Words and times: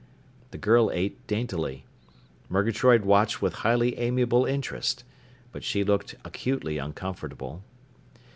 The 0.49 0.57
girl 0.57 0.89
ate 0.89 1.27
daintily. 1.27 1.85
Murgatroyd 2.49 3.05
watched 3.05 3.39
with 3.39 3.53
highly 3.61 3.99
amiable 3.99 4.45
interest. 4.47 5.03
But 5.51 5.63
she 5.63 5.83
looked 5.83 6.15
acutely 6.25 6.79
uncomfortable. 6.79 7.61